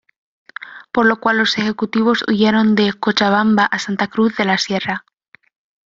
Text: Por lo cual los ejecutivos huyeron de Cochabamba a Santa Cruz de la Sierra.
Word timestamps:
Por 0.91 1.05
lo 1.05 1.19
cual 1.19 1.37
los 1.37 1.59
ejecutivos 1.59 2.23
huyeron 2.27 2.73
de 2.73 2.91
Cochabamba 2.93 3.65
a 3.67 3.77
Santa 3.77 4.07
Cruz 4.07 4.35
de 4.35 4.45
la 4.45 4.57
Sierra. 4.57 5.05